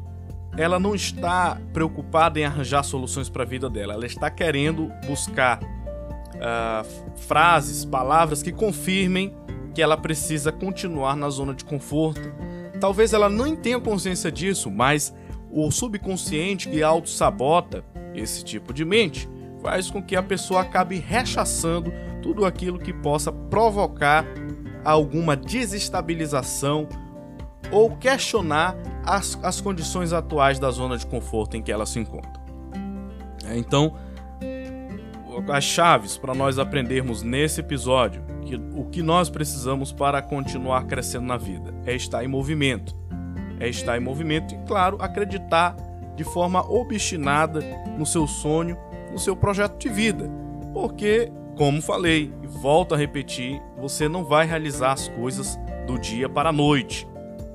ela 0.57 0.79
não 0.79 0.95
está 0.95 1.59
preocupada 1.73 2.39
em 2.39 2.45
arranjar 2.45 2.83
soluções 2.83 3.29
para 3.29 3.43
a 3.43 3.45
vida 3.45 3.69
dela, 3.69 3.93
ela 3.93 4.05
está 4.05 4.29
querendo 4.29 4.91
buscar 5.05 5.59
uh, 5.61 7.17
frases, 7.17 7.83
palavras 7.83 8.41
que 8.41 8.51
confirmem 8.51 9.35
que 9.73 9.81
ela 9.81 9.97
precisa 9.97 10.51
continuar 10.51 11.15
na 11.15 11.29
zona 11.29 11.53
de 11.53 11.65
conforto. 11.65 12.33
Talvez 12.79 13.13
ela 13.13 13.29
não 13.29 13.55
tenha 13.55 13.79
consciência 13.79 14.31
disso, 14.31 14.69
mas 14.69 15.13
o 15.51 15.71
subconsciente 15.71 16.69
que 16.69 16.83
auto-sabota 16.83 17.83
esse 18.13 18.43
tipo 18.43 18.73
de 18.73 18.83
mente 18.83 19.29
faz 19.61 19.89
com 19.89 20.01
que 20.01 20.15
a 20.15 20.23
pessoa 20.23 20.61
acabe 20.61 20.97
rechaçando 20.99 21.91
tudo 22.21 22.45
aquilo 22.45 22.79
que 22.79 22.93
possa 22.93 23.31
provocar 23.31 24.25
alguma 24.83 25.35
desestabilização 25.35 26.87
ou 27.71 27.95
questionar 27.95 28.75
as, 29.03 29.37
as 29.41 29.59
condições 29.59 30.13
atuais 30.13 30.59
da 30.59 30.69
zona 30.69 30.97
de 30.97 31.05
conforto 31.07 31.57
em 31.57 31.61
que 31.61 31.71
ela 31.71 31.85
se 31.85 31.99
encontra. 31.99 32.41
É, 33.47 33.57
então, 33.57 33.95
as 35.49 35.63
chaves 35.63 36.17
para 36.17 36.33
nós 36.33 36.59
aprendermos 36.59 37.21
nesse 37.21 37.59
episódio 37.59 38.23
que 38.45 38.55
o 38.55 38.85
que 38.85 39.01
nós 39.01 39.29
precisamos 39.29 39.91
para 39.91 40.21
continuar 40.21 40.85
crescendo 40.85 41.25
na 41.25 41.37
vida 41.37 41.73
é 41.85 41.95
estar 41.95 42.23
em 42.23 42.27
movimento. 42.27 42.95
É 43.59 43.67
estar 43.67 43.97
em 43.97 44.01
movimento 44.01 44.53
e, 44.53 44.57
claro, 44.67 44.97
acreditar 44.99 45.75
de 46.15 46.23
forma 46.23 46.61
obstinada 46.69 47.61
no 47.97 48.05
seu 48.05 48.27
sonho, 48.27 48.77
no 49.11 49.19
seu 49.19 49.35
projeto 49.35 49.77
de 49.77 49.89
vida. 49.89 50.29
Porque, 50.73 51.31
como 51.57 51.81
falei 51.81 52.33
e 52.43 52.47
volto 52.47 52.93
a 52.93 52.97
repetir, 52.97 53.61
você 53.77 54.07
não 54.07 54.23
vai 54.23 54.45
realizar 54.45 54.91
as 54.91 55.07
coisas 55.07 55.57
do 55.87 55.97
dia 55.97 56.27
para 56.29 56.49
a 56.49 56.53
noite. 56.53 57.07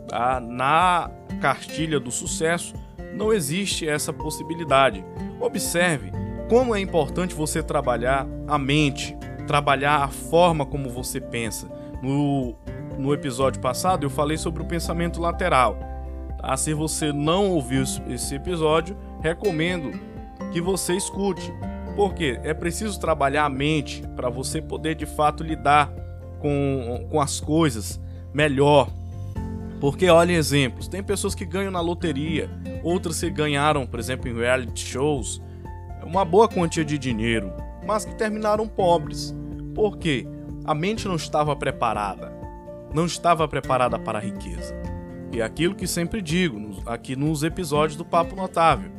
Tá? 0.08 0.40
Na 0.40 1.10
cartilha 1.40 2.00
do 2.00 2.10
sucesso 2.10 2.74
não 3.14 3.32
existe 3.32 3.88
essa 3.88 4.12
possibilidade. 4.12 5.04
Observe 5.40 6.12
como 6.50 6.74
é 6.74 6.80
importante 6.80 7.32
você 7.32 7.62
trabalhar 7.62 8.26
a 8.48 8.58
mente, 8.58 9.16
trabalhar 9.46 10.02
a 10.02 10.08
forma 10.08 10.66
como 10.66 10.90
você 10.90 11.20
pensa. 11.20 11.70
No, 12.02 12.56
no 12.98 13.14
episódio 13.14 13.60
passado 13.60 14.04
eu 14.04 14.10
falei 14.10 14.36
sobre 14.36 14.60
o 14.60 14.66
pensamento 14.66 15.20
lateral. 15.20 15.78
Tá? 16.40 16.56
Se 16.56 16.74
você 16.74 17.12
não 17.12 17.50
ouviu 17.50 17.84
esse 17.84 18.34
episódio, 18.34 18.96
recomendo 19.22 19.92
que 20.52 20.60
você 20.60 20.96
escute. 20.96 21.52
Porque 21.94 22.40
é 22.42 22.52
preciso 22.52 22.98
trabalhar 22.98 23.44
a 23.44 23.48
mente 23.48 24.02
para 24.16 24.28
você 24.28 24.60
poder 24.60 24.96
de 24.96 25.06
fato 25.06 25.44
lidar 25.44 25.88
com, 26.40 27.06
com 27.08 27.20
as 27.20 27.38
coisas 27.38 28.00
melhor. 28.34 28.90
Porque 29.80 30.10
olhem 30.10 30.34
exemplos, 30.34 30.88
tem 30.88 31.00
pessoas 31.00 31.32
que 31.32 31.44
ganham 31.44 31.70
na 31.70 31.80
loteria, 31.80 32.50
outras 32.82 33.20
que 33.20 33.30
ganharam, 33.30 33.86
por 33.86 34.00
exemplo, 34.00 34.28
em 34.28 34.34
reality 34.34 34.84
shows, 34.84 35.40
uma 36.10 36.24
boa 36.24 36.48
quantia 36.48 36.84
de 36.84 36.98
dinheiro, 36.98 37.52
mas 37.86 38.04
que 38.04 38.12
terminaram 38.16 38.66
pobres. 38.66 39.32
Por 39.72 39.96
quê? 39.96 40.26
A 40.64 40.74
mente 40.74 41.06
não 41.06 41.14
estava 41.14 41.54
preparada. 41.54 42.32
Não 42.92 43.06
estava 43.06 43.46
preparada 43.46 43.96
para 43.96 44.18
a 44.18 44.20
riqueza. 44.20 44.74
E 45.32 45.40
é 45.40 45.44
aquilo 45.44 45.76
que 45.76 45.86
sempre 45.86 46.20
digo 46.20 46.82
aqui 46.84 47.14
nos 47.14 47.44
episódios 47.44 47.96
do 47.96 48.04
Papo 48.04 48.34
Notável. 48.34 48.90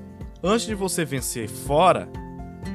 Antes 0.42 0.66
de 0.66 0.74
você 0.74 1.04
vencer 1.04 1.50
fora, 1.50 2.08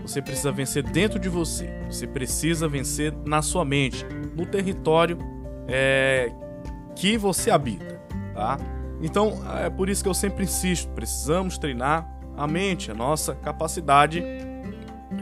você 0.02 0.20
precisa 0.20 0.52
vencer 0.52 0.82
dentro 0.82 1.18
de 1.18 1.30
você. 1.30 1.66
Você 1.90 2.06
precisa 2.06 2.68
vencer 2.68 3.14
na 3.24 3.40
sua 3.40 3.64
mente, 3.64 4.04
no 4.36 4.44
território 4.44 5.16
é, 5.66 6.30
que 6.94 7.16
você 7.16 7.50
habita, 7.50 7.98
tá? 8.34 8.58
Então 9.00 9.40
é 9.58 9.70
por 9.70 9.88
isso 9.88 10.02
que 10.02 10.08
eu 10.10 10.14
sempre 10.14 10.44
insisto: 10.44 10.90
precisamos 10.90 11.56
treinar 11.56 12.15
a 12.36 12.46
mente, 12.46 12.90
a 12.90 12.94
nossa 12.94 13.34
capacidade 13.34 14.22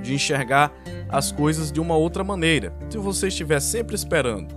de 0.02 0.14
enxergar 0.14 0.72
as 1.08 1.30
coisas 1.30 1.70
de 1.70 1.80
uma 1.80 1.96
outra 1.96 2.24
maneira. 2.24 2.72
Se 2.90 2.98
você 2.98 3.28
estiver 3.28 3.60
sempre 3.60 3.94
esperando 3.94 4.54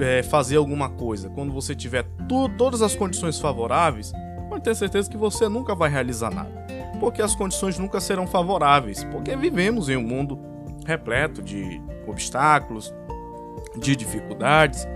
é, 0.00 0.22
fazer 0.22 0.56
alguma 0.56 0.88
coisa, 0.88 1.28
quando 1.30 1.52
você 1.52 1.74
tiver 1.74 2.04
tu, 2.28 2.48
todas 2.56 2.82
as 2.82 2.94
condições 2.94 3.38
favoráveis, 3.38 4.12
pode 4.48 4.64
ter 4.64 4.74
certeza 4.74 5.08
que 5.08 5.16
você 5.16 5.48
nunca 5.48 5.74
vai 5.74 5.90
realizar 5.90 6.32
nada. 6.32 6.60
Porque 6.98 7.22
as 7.22 7.34
condições 7.34 7.78
nunca 7.78 8.00
serão 8.00 8.26
favoráveis, 8.26 9.04
porque 9.04 9.34
vivemos 9.36 9.88
em 9.88 9.96
um 9.96 10.02
mundo 10.02 10.38
repleto 10.86 11.42
de 11.42 11.80
obstáculos, 12.06 12.92
de 13.78 13.94
dificuldades. 13.94 14.86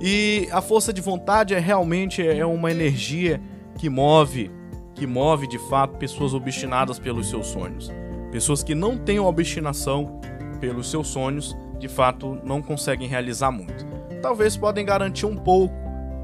E 0.00 0.48
a 0.52 0.60
força 0.60 0.92
de 0.92 1.00
vontade 1.00 1.54
é 1.54 1.58
realmente 1.58 2.26
é 2.26 2.46
uma 2.46 2.70
energia 2.70 3.40
que 3.76 3.88
move, 3.88 4.50
que 4.98 5.06
move 5.06 5.46
de 5.46 5.58
fato 5.58 5.96
pessoas 5.96 6.34
obstinadas 6.34 6.98
pelos 6.98 7.30
seus 7.30 7.46
sonhos. 7.46 7.90
Pessoas 8.32 8.62
que 8.62 8.74
não 8.74 8.98
têm 8.98 9.18
obstinação 9.20 10.20
pelos 10.60 10.90
seus 10.90 11.08
sonhos, 11.08 11.56
de 11.78 11.88
fato 11.88 12.38
não 12.44 12.60
conseguem 12.60 13.08
realizar 13.08 13.50
muito. 13.50 13.86
Talvez 14.20 14.56
podem 14.56 14.84
garantir 14.84 15.24
um 15.24 15.36
pouco, 15.36 15.74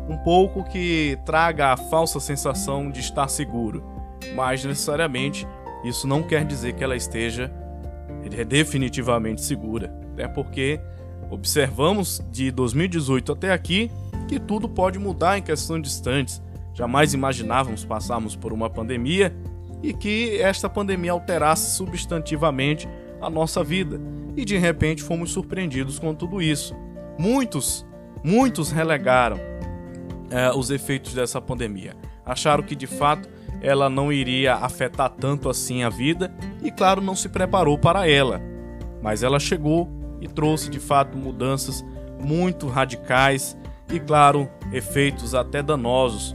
um 0.09 0.17
pouco 0.19 0.65
que 0.65 1.17
traga 1.25 1.73
a 1.73 1.77
falsa 1.77 2.19
sensação 2.19 2.91
de 2.91 3.01
estar 3.01 3.29
seguro, 3.29 3.83
mas 4.35 4.65
necessariamente 4.65 5.47
isso 5.85 6.07
não 6.07 6.23
quer 6.23 6.45
dizer 6.45 6.75
que 6.75 6.83
ela 6.83 6.97
esteja 6.97 7.51
definitivamente 8.49 9.43
segura, 9.43 9.95
até 10.13 10.27
porque 10.27 10.81
observamos 11.31 12.23
de 12.31 12.51
2018 12.51 13.33
até 13.33 13.53
aqui 13.53 13.91
que 14.27 14.41
tudo 14.41 14.69
pode 14.69 14.99
mudar 14.99 15.39
em 15.39 15.43
questão 15.43 15.81
de 15.81 15.89
instantes. 15.89 16.43
Jamais 16.75 17.15
imaginávamos 17.15 17.85
passarmos 17.85 18.35
por 18.35 18.53
uma 18.53 18.69
pandemia 18.69 19.35
e 19.83 19.93
que 19.93 20.41
esta 20.41 20.69
pandemia 20.69 21.13
alterasse 21.13 21.77
substantivamente 21.77 22.89
a 23.21 23.31
nossa 23.31 23.63
vida. 23.63 24.01
E 24.37 24.45
de 24.45 24.59
repente 24.59 25.03
fomos 25.03 25.31
surpreendidos 25.31 25.99
com 25.99 26.15
tudo 26.15 26.43
isso. 26.43 26.75
Muitos, 27.19 27.87
muitos 28.23 28.73
relegaram 28.73 29.39
é, 30.31 30.51
os 30.51 30.71
efeitos 30.71 31.15
dessa 31.15 31.41
pandemia. 31.41 31.95
Acharam 32.27 32.65
que 32.65 32.75
de 32.75 32.87
fato 32.87 33.29
ela 33.61 33.89
não 33.89 34.13
iria 34.13 34.57
afetar 34.57 35.11
tanto 35.11 35.49
assim 35.49 35.85
a 35.85 35.89
vida 35.89 36.35
e, 36.63 36.71
claro, 36.71 37.01
não 37.01 37.15
se 37.15 37.29
preparou 37.29 37.79
para 37.79 38.09
ela. 38.09 38.41
Mas 39.01 39.23
ela 39.23 39.39
chegou 39.39 39.89
e 40.21 40.27
trouxe 40.27 40.69
de 40.69 40.81
fato 40.81 41.17
mudanças 41.17 41.85
muito 42.21 42.67
radicais 42.69 43.57
e, 43.93 44.01
claro, 44.01 44.49
efeitos 44.73 45.35
até 45.35 45.63
danosos. 45.63 46.35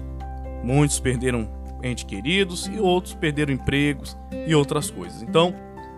Muitos 0.63 1.00
perderam 1.00 1.50
entes 1.84 2.04
queridos 2.04 2.68
e 2.68 2.80
outros 2.80 3.13
perderam 3.13 3.54
empregos 3.54 4.18
e 4.48 4.54
outras 4.54 4.92
coisas. 4.92 5.22
Então, 5.22 5.54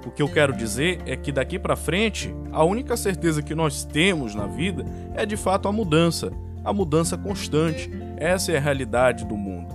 o 0.06 0.12
que 0.12 0.22
eu 0.22 0.28
quero 0.28 0.54
dizer 0.54 1.00
é 1.06 1.16
que 1.16 1.32
daqui 1.32 1.60
para 1.60 1.76
frente, 1.76 2.34
a 2.52 2.64
única 2.64 2.98
certeza 2.98 3.42
que 3.42 3.54
nós 3.54 3.84
temos 3.84 4.34
na 4.34 4.48
vida 4.48 4.86
é 5.16 5.26
de 5.26 5.38
fato 5.38 5.68
a 5.68 5.72
mudança, 5.72 6.32
a 6.64 6.74
mudança 6.74 7.18
constante. 7.18 7.90
Essa 8.18 8.52
é 8.52 8.58
a 8.58 8.62
realidade 8.62 9.26
do 9.26 9.36
mundo 9.36 9.74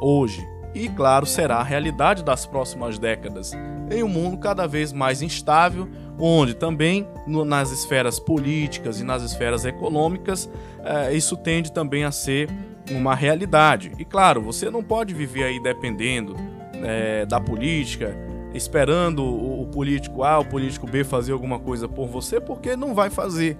hoje. 0.00 0.46
E 0.74 0.88
claro, 0.88 1.26
será 1.26 1.56
a 1.56 1.62
realidade 1.62 2.24
das 2.24 2.46
próximas 2.46 2.98
décadas, 2.98 3.52
em 3.90 4.02
um 4.02 4.08
mundo 4.08 4.38
cada 4.38 4.66
vez 4.66 4.92
mais 4.92 5.20
instável, 5.20 5.86
onde 6.18 6.54
também 6.54 7.06
no, 7.26 7.44
nas 7.44 7.70
esferas 7.70 8.18
políticas 8.18 8.98
e 8.98 9.04
nas 9.04 9.22
esferas 9.22 9.64
econômicas, 9.66 10.48
eh, 10.82 11.14
isso 11.14 11.36
tende 11.36 11.70
também 11.72 12.04
a 12.04 12.10
ser 12.10 12.48
uma 12.90 13.14
realidade. 13.14 13.92
E 13.98 14.04
claro, 14.04 14.40
você 14.42 14.70
não 14.70 14.82
pode 14.82 15.14
viver 15.14 15.44
aí 15.44 15.60
dependendo 15.60 16.36
é, 16.82 17.24
da 17.26 17.40
política, 17.40 18.14
esperando 18.54 19.24
o, 19.24 19.62
o, 19.62 19.66
político 19.66 20.22
A, 20.22 20.38
o 20.38 20.44
político 20.44 20.86
B 20.86 21.04
fazer 21.04 21.32
alguma 21.32 21.58
coisa 21.58 21.88
por 21.88 22.08
você, 22.08 22.40
porque 22.40 22.76
não 22.76 22.94
vai 22.94 23.10
fazer. 23.10 23.56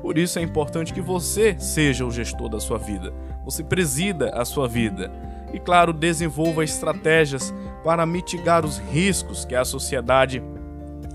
Por 0.00 0.18
isso 0.18 0.38
é 0.38 0.42
importante 0.42 0.92
que 0.92 1.00
você 1.00 1.56
seja 1.58 2.04
o 2.04 2.10
gestor 2.10 2.48
da 2.48 2.60
sua 2.60 2.78
vida, 2.78 3.12
você 3.44 3.62
presida 3.62 4.30
a 4.30 4.44
sua 4.44 4.68
vida. 4.68 5.10
E 5.52 5.58
claro, 5.60 5.92
desenvolva 5.92 6.64
estratégias 6.64 7.54
para 7.84 8.04
mitigar 8.04 8.64
os 8.64 8.78
riscos 8.78 9.44
que 9.44 9.54
a 9.54 9.64
sociedade 9.64 10.42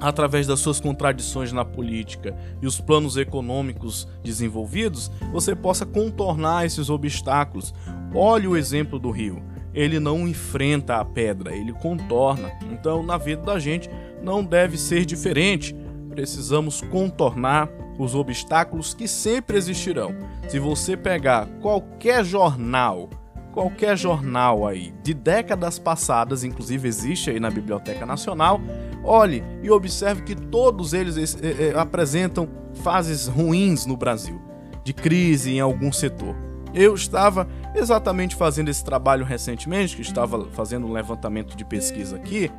através 0.02 0.48
das 0.48 0.60
suas 0.60 0.80
contradições 0.80 1.52
na 1.52 1.66
política 1.66 2.36
e 2.62 2.68
os 2.68 2.80
planos 2.80 3.18
econômicos 3.18 4.08
desenvolvidos, 4.24 5.12
você 5.32 5.56
possa 5.56 5.86
contornar 5.86 6.66
esses 6.66 6.90
obstáculos. 6.90 7.74
Olhe 8.14 8.48
o 8.48 8.58
exemplo 8.58 8.98
do 9.00 9.12
Rio. 9.12 9.42
ele 9.74 10.00
não 10.00 10.28
enfrenta 10.28 10.96
a 10.98 11.06
pedra, 11.06 11.56
ele 11.56 11.72
contorna. 11.74 12.52
Então, 12.72 13.04
na 13.04 13.18
vida 13.18 13.44
da 13.44 13.60
gente 13.60 13.90
não 14.22 14.44
deve 14.44 14.78
ser 14.78 15.06
diferente. 15.06 15.76
Precisamos 16.10 16.82
contornar 16.82 17.70
os 17.98 18.16
obstáculos 18.16 18.94
que 18.94 19.08
sempre 19.08 19.58
existirão. 19.58 20.16
Se 20.48 20.58
você 20.58 20.98
pegar 20.98 21.46
qualquer 21.62 22.26
jornal, 22.26 23.10
qualquer 23.52 23.98
jornal 23.98 24.68
aí 24.68 24.94
de 25.04 25.14
décadas 25.14 25.80
passadas, 25.80 26.44
inclusive 26.44 26.88
existe 26.88 27.30
aí 27.30 27.40
na 27.40 27.50
Biblioteca 27.50 28.06
Nacional, 28.06 28.60
olhe 29.04 29.44
e 29.62 29.70
observe 29.70 30.24
que 30.24 30.36
todos 30.36 30.94
eles 30.94 31.36
eh, 31.42 31.72
eh, 31.72 31.74
apresentam 31.76 32.48
fases 32.76 33.28
ruins 33.28 33.86
no 33.86 33.98
Brasil, 33.98 34.42
de 34.84 34.94
crise 34.94 35.52
em 35.52 35.60
algum 35.60 35.92
setor. 35.92 36.36
Eu 36.74 36.94
estava 36.94 37.48
exatamente 37.76 38.36
fazendo 38.36 38.70
esse 38.70 38.84
trabalho 38.84 39.26
recentemente, 39.26 39.96
que 39.96 40.02
estava 40.02 40.46
fazendo 40.52 40.86
um 40.86 40.92
levantamento 40.92 41.56
de 41.56 41.66
pesquisa 41.66 42.16
aqui, 42.16 42.52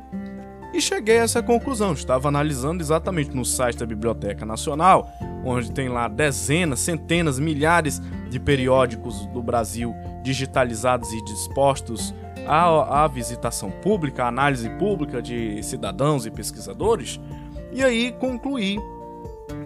e 0.73 0.81
cheguei 0.81 1.19
a 1.19 1.23
essa 1.23 1.43
conclusão. 1.43 1.93
Estava 1.93 2.27
analisando 2.27 2.81
exatamente 2.81 3.35
no 3.35 3.45
site 3.45 3.77
da 3.77 3.85
Biblioteca 3.85 4.45
Nacional, 4.45 5.09
onde 5.43 5.71
tem 5.71 5.89
lá 5.89 6.07
dezenas, 6.07 6.79
centenas, 6.79 7.39
milhares 7.39 8.01
de 8.29 8.39
periódicos 8.39 9.25
do 9.27 9.41
Brasil 9.41 9.93
digitalizados 10.23 11.11
e 11.13 11.23
dispostos 11.23 12.13
à, 12.47 13.03
à 13.03 13.07
visitação 13.07 13.71
pública, 13.71 14.23
à 14.23 14.27
análise 14.27 14.69
pública 14.71 15.21
de 15.21 15.61
cidadãos 15.63 16.25
e 16.25 16.31
pesquisadores. 16.31 17.19
E 17.71 17.83
aí 17.83 18.11
concluí 18.19 18.77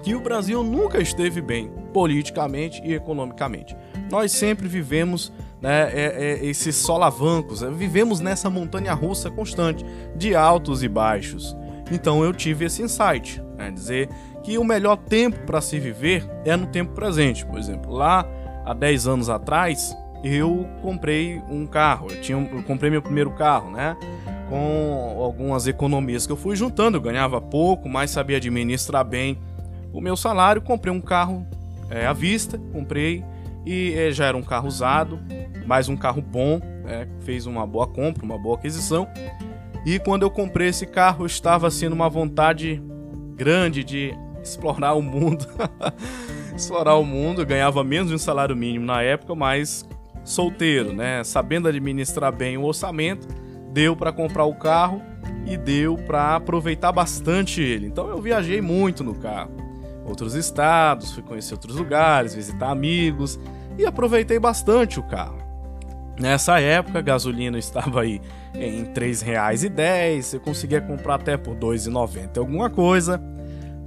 que 0.03 0.15
o 0.15 0.19
Brasil 0.19 0.63
nunca 0.63 1.01
esteve 1.01 1.41
bem 1.41 1.71
politicamente 1.93 2.81
e 2.83 2.93
economicamente. 2.93 3.75
Nós 4.11 4.31
sempre 4.31 4.67
vivemos 4.67 5.31
né, 5.61 5.89
é, 5.91 6.41
é, 6.41 6.45
esses 6.45 6.75
solavancos, 6.75 7.63
é, 7.63 7.69
vivemos 7.71 8.19
nessa 8.19 8.49
montanha 8.49 8.93
russa 8.93 9.31
constante 9.31 9.85
de 10.15 10.35
altos 10.35 10.83
e 10.83 10.87
baixos. 10.87 11.55
Então 11.91 12.23
eu 12.23 12.33
tive 12.33 12.65
esse 12.65 12.81
insight, 12.81 13.41
né, 13.57 13.71
dizer 13.71 14.09
que 14.43 14.57
o 14.57 14.63
melhor 14.63 14.97
tempo 14.97 15.39
para 15.45 15.61
se 15.61 15.79
viver 15.79 16.25
é 16.43 16.55
no 16.55 16.67
tempo 16.67 16.93
presente. 16.93 17.45
Por 17.45 17.57
exemplo, 17.57 17.91
lá 17.91 18.25
há 18.65 18.73
10 18.73 19.07
anos 19.07 19.29
atrás, 19.29 19.95
eu 20.23 20.67
comprei 20.81 21.41
um 21.49 21.65
carro, 21.65 22.07
eu, 22.09 22.21
tinha, 22.21 22.37
eu 22.37 22.63
comprei 22.63 22.89
meu 22.89 23.01
primeiro 23.01 23.31
carro, 23.31 23.71
né? 23.71 23.95
Com 24.49 25.17
algumas 25.21 25.67
economias 25.67 26.25
que 26.25 26.31
eu 26.31 26.37
fui 26.37 26.55
juntando, 26.55 26.97
eu 26.97 27.01
ganhava 27.01 27.41
pouco, 27.41 27.89
mas 27.89 28.11
sabia 28.11 28.37
administrar 28.37 29.03
bem 29.03 29.39
o 29.93 30.01
meu 30.01 30.15
salário, 30.15 30.61
comprei 30.61 30.93
um 30.93 31.01
carro 31.01 31.45
é, 31.89 32.05
à 32.05 32.13
vista, 32.13 32.57
comprei 32.73 33.23
e 33.65 33.93
é, 33.95 34.11
já 34.11 34.25
era 34.25 34.37
um 34.37 34.43
carro 34.43 34.67
usado, 34.67 35.19
mais 35.65 35.89
um 35.89 35.95
carro 35.95 36.21
bom, 36.21 36.59
é, 36.85 37.07
fez 37.21 37.45
uma 37.47 37.65
boa 37.65 37.87
compra, 37.87 38.23
uma 38.23 38.37
boa 38.37 38.55
aquisição. 38.57 39.07
E 39.85 39.99
quando 39.99 40.23
eu 40.23 40.31
comprei 40.31 40.69
esse 40.69 40.85
carro, 40.85 41.23
eu 41.23 41.27
estava 41.27 41.67
assim 41.67 41.87
numa 41.87 42.09
vontade 42.09 42.81
grande 43.35 43.83
de 43.83 44.13
explorar 44.41 44.93
o 44.93 45.01
mundo. 45.01 45.45
explorar 46.55 46.95
o 46.95 47.03
mundo, 47.03 47.45
ganhava 47.45 47.83
menos 47.83 48.09
de 48.09 48.15
um 48.15 48.19
salário 48.19 48.55
mínimo 48.55 48.85
na 48.85 49.01
época, 49.01 49.35
mas 49.35 49.87
solteiro, 50.23 50.93
né? 50.93 51.23
Sabendo 51.23 51.67
administrar 51.67 52.33
bem 52.33 52.57
o 52.57 52.63
orçamento, 52.63 53.27
deu 53.71 53.95
para 53.95 54.11
comprar 54.11 54.45
o 54.45 54.55
carro 54.55 55.01
e 55.45 55.57
deu 55.57 55.97
para 55.97 56.35
aproveitar 56.35 56.91
bastante 56.91 57.61
ele. 57.61 57.87
Então 57.87 58.07
eu 58.07 58.21
viajei 58.21 58.61
muito 58.61 59.03
no 59.03 59.15
carro 59.15 59.65
outros 60.05 60.35
estados, 60.35 61.11
fui 61.11 61.23
conhecer 61.23 61.55
outros 61.55 61.75
lugares, 61.75 62.35
visitar 62.35 62.69
amigos 62.69 63.39
e 63.77 63.85
aproveitei 63.85 64.39
bastante 64.39 64.99
o 64.99 65.03
carro. 65.03 65.44
Nessa 66.19 66.59
época 66.59 66.99
a 66.99 67.01
gasolina 67.01 67.57
estava 67.59 68.01
aí 68.01 68.21
em 68.53 68.83
R$ 68.83 68.91
3,10, 68.93 70.33
eu 70.33 70.39
conseguia 70.39 70.81
comprar 70.81 71.15
até 71.15 71.37
por 71.37 71.53
R$ 71.53 71.59
2,90 71.59 72.37
alguma 72.37 72.69
coisa. 72.69 73.21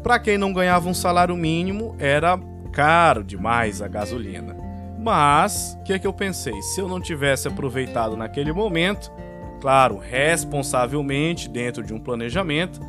Para 0.03 0.19
quem 0.19 0.39
não 0.39 0.53
ganhava 0.53 0.89
um 0.89 0.95
salário 0.95 1.37
mínimo, 1.37 1.97
era 1.99 2.39
caro 2.73 3.25
demais 3.25 3.83
a 3.83 3.89
gasolina. 3.89 4.57
Mas, 4.99 5.77
o 5.81 5.85
que, 5.85 5.93
é 5.93 5.99
que 5.99 6.07
eu 6.07 6.13
pensei? 6.13 6.61
Se 6.61 6.81
eu 6.81 6.89
não 6.89 7.01
tivesse 7.01 7.49
aproveitado 7.49 8.17
naquele 8.17 8.53
momento, 8.53 9.11
claro, 9.61 9.97
responsavelmente, 9.99 11.49
dentro 11.49 11.83
de 11.83 11.95
um 11.95 11.99
planejamento, 11.99 12.81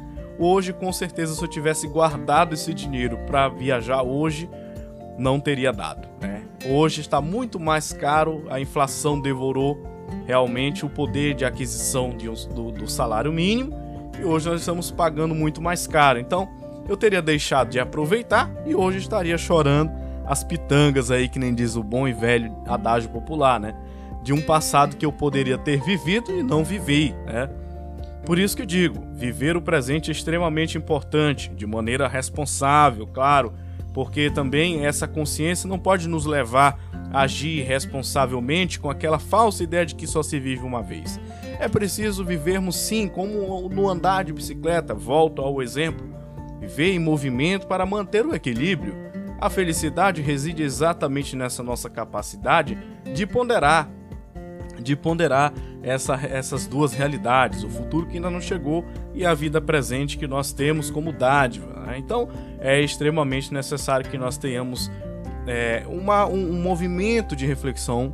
Hoje, 0.42 0.72
com 0.72 0.90
certeza, 0.94 1.36
se 1.36 1.44
eu 1.44 1.50
tivesse 1.50 1.86
guardado 1.86 2.54
esse 2.54 2.74
dinheiro 2.74 3.18
para 3.28 3.50
viajar 3.50 4.04
hoje, 4.04 4.50
não 5.20 5.40
teria 5.40 5.72
dado. 5.72 6.08
Né? 6.22 6.44
Hoje 6.66 7.02
está 7.02 7.22
muito 7.22 7.60
mais 7.60 7.94
caro, 7.94 8.46
a 8.50 8.60
inflação 8.60 9.20
devorou 9.22 9.78
realmente 10.26 10.86
o 10.86 10.90
poder 10.90 11.36
de 11.36 11.46
aquisição 11.46 12.10
de 12.10 12.28
do, 12.48 12.72
do 12.72 12.88
salário 12.88 13.32
mínimo 13.32 13.74
e 14.20 14.24
hoje 14.24 14.50
nós 14.50 14.62
estamos 14.62 14.90
pagando 14.92 15.36
muito 15.36 15.62
mais 15.62 15.86
caro. 15.86 16.20
Então, 16.20 16.48
eu 16.88 16.98
teria 16.98 17.22
deixado 17.22 17.70
de 17.70 17.80
aproveitar 17.80 18.52
e 18.66 18.74
hoje 18.74 18.98
estaria 18.98 19.38
chorando 19.38 19.92
as 20.26 20.44
pitangas 20.44 21.12
aí, 21.12 21.28
que 21.28 21.40
nem 21.40 21.54
diz 21.54 21.76
o 21.76 21.84
bom 21.84 22.08
e 22.08 22.14
velho 22.14 22.56
adágio 22.68 23.10
popular, 23.10 23.60
né? 23.60 23.76
De 24.24 24.34
um 24.34 24.42
passado 24.42 24.96
que 24.96 25.06
eu 25.06 25.12
poderia 25.12 25.58
ter 25.58 25.82
vivido 25.82 26.32
e 26.32 26.44
não 26.44 26.64
vivi, 26.64 27.16
né? 27.26 27.50
Por 28.26 28.38
isso 28.38 28.56
que 28.56 28.66
digo, 28.66 29.02
viver 29.14 29.56
o 29.56 29.62
presente 29.62 30.12
é 30.12 30.12
extremamente 30.12 30.78
importante, 30.78 31.50
de 31.50 31.66
maneira 31.66 32.08
responsável, 32.08 33.08
claro, 33.08 33.54
porque 33.94 34.30
também 34.30 34.86
essa 34.86 35.08
consciência 35.08 35.68
não 35.68 35.80
pode 35.80 36.08
nos 36.08 36.26
levar 36.26 36.80
a 37.12 37.22
agir 37.22 37.64
responsavelmente 37.64 38.80
com 38.80 38.90
aquela 38.90 39.20
falsa 39.20 39.64
ideia 39.64 39.86
de 39.86 39.96
que 39.96 40.06
só 40.06 40.22
se 40.22 40.40
vive 40.40 40.64
uma 40.64 40.82
vez. 40.82 41.20
É 41.60 41.68
preciso 41.68 42.24
vivermos 42.24 42.76
sim, 42.76 43.08
como 43.08 43.68
no 43.70 43.90
andar 43.90 44.24
de 44.24 44.34
bicicleta, 44.34 44.94
volto 44.94 45.42
ao 45.42 45.62
exemplo, 45.62 46.08
viver 46.60 46.94
em 46.94 47.00
movimento 47.00 47.68
para 47.68 47.86
manter 47.86 48.26
o 48.26 48.36
equilíbrio. 48.36 48.96
A 49.42 49.50
felicidade 49.50 50.22
reside 50.22 50.64
exatamente 50.64 51.36
nessa 51.36 51.64
nossa 51.64 51.90
capacidade 51.90 52.78
de 53.14 53.26
ponderar, 53.26 53.90
de 54.80 54.96
ponderar 54.96 55.54
essa, 55.82 56.16
essas 56.16 56.68
duas 56.68 56.94
realidades, 56.94 57.64
o 57.64 57.70
futuro 57.70 58.08
que 58.08 58.16
ainda 58.16 58.30
não 58.30 58.42
chegou 58.42 58.86
e 59.14 59.26
a 59.26 59.34
vida 59.34 59.62
presente 59.62 60.18
que 60.18 60.28
nós 60.28 60.52
temos 60.52 60.90
como 60.90 61.12
dádiva. 61.12 61.82
Né? 61.82 61.98
Então 61.98 62.30
é 62.60 62.82
extremamente 62.82 63.54
necessário 63.54 64.10
que 64.10 64.18
nós 64.18 64.38
tenhamos 64.38 64.92
é, 65.48 65.84
uma, 65.88 66.26
um, 66.28 66.52
um, 66.52 66.62
movimento 66.62 67.36
de 67.36 67.46
reflexão 67.46 68.14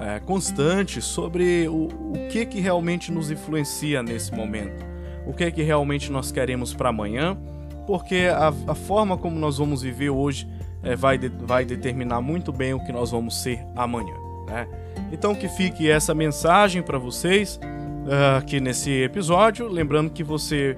é, 0.00 0.18
constante 0.20 1.00
sobre 1.00 1.68
o, 1.68 1.86
o 1.86 2.28
que, 2.30 2.44
que 2.46 2.60
realmente 2.60 3.12
nos 3.12 3.30
influencia 3.30 4.02
nesse 4.02 4.34
momento, 4.34 4.84
o 5.26 5.32
que, 5.32 5.50
que 5.52 5.62
realmente 5.62 6.10
nós 6.10 6.32
queremos 6.32 6.74
para 6.74 6.88
amanhã, 6.88 7.38
porque 7.86 8.28
a, 8.32 8.48
a, 8.66 8.74
forma 8.74 9.16
como 9.16 9.38
nós 9.38 9.58
vamos 9.58 9.82
viver 9.82 10.10
hoje 10.10 10.48
é, 10.82 10.96
vai, 10.96 11.16
de, 11.18 11.28
vai 11.28 11.64
determinar 11.64 12.20
muito 12.20 12.52
bem 12.52 12.74
o 12.74 12.84
que 12.84 12.92
nós 12.92 13.10
vamos 13.10 13.40
ser 13.40 13.64
amanhã. 13.76 14.14
Né? 14.46 14.66
Então 15.12 15.34
que 15.34 15.46
fique 15.46 15.90
essa 15.90 16.14
mensagem 16.14 16.82
para 16.82 16.96
vocês 16.98 17.60
uh, 17.62 18.38
aqui 18.38 18.58
nesse 18.60 18.90
episódio. 18.90 19.68
Lembrando 19.68 20.10
que 20.10 20.24
você 20.24 20.74